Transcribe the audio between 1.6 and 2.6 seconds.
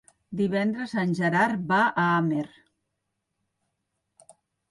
va a Amer.